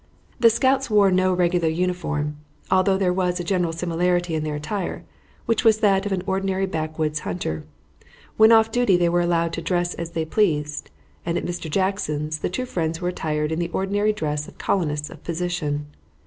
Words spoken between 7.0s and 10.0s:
hunter. When off duty they were allowed to dress